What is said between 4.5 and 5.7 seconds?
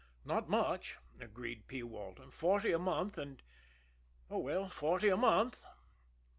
forty a month."